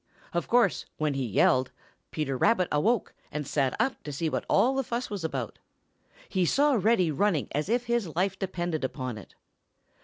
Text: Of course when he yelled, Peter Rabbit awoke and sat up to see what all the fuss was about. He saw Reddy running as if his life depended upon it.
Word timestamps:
Of 0.33 0.47
course 0.47 0.87
when 0.97 1.13
he 1.13 1.23
yelled, 1.27 1.69
Peter 2.09 2.35
Rabbit 2.35 2.67
awoke 2.71 3.13
and 3.31 3.45
sat 3.45 3.75
up 3.79 4.01
to 4.01 4.11
see 4.11 4.29
what 4.31 4.45
all 4.49 4.73
the 4.73 4.83
fuss 4.83 5.11
was 5.11 5.23
about. 5.23 5.59
He 6.27 6.43
saw 6.43 6.73
Reddy 6.73 7.11
running 7.11 7.47
as 7.51 7.69
if 7.69 7.85
his 7.85 8.15
life 8.15 8.39
depended 8.39 8.83
upon 8.83 9.19
it. 9.19 9.35